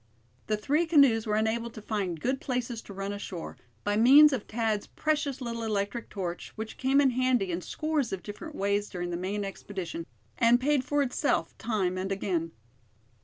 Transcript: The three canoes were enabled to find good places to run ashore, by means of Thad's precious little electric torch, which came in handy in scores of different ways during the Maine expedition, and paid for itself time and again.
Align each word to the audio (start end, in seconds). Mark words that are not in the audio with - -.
The 0.47 0.57
three 0.57 0.87
canoes 0.87 1.27
were 1.27 1.35
enabled 1.35 1.75
to 1.75 1.81
find 1.83 2.19
good 2.19 2.41
places 2.41 2.81
to 2.81 2.93
run 2.95 3.13
ashore, 3.13 3.55
by 3.83 3.97
means 3.97 4.33
of 4.33 4.45
Thad's 4.45 4.87
precious 4.87 5.41
little 5.41 5.61
electric 5.61 6.09
torch, 6.09 6.51
which 6.55 6.79
came 6.79 6.99
in 6.99 7.11
handy 7.11 7.51
in 7.51 7.61
scores 7.61 8.11
of 8.11 8.23
different 8.23 8.55
ways 8.55 8.89
during 8.89 9.11
the 9.11 9.15
Maine 9.17 9.45
expedition, 9.45 10.07
and 10.39 10.59
paid 10.59 10.83
for 10.83 11.03
itself 11.03 11.55
time 11.59 11.99
and 11.99 12.11
again. 12.11 12.51